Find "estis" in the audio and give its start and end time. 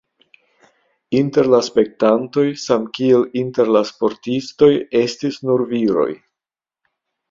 5.07-5.43